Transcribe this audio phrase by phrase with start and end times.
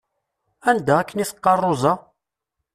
[0.69, 1.93] Anda akken i teqqaṛ Roza?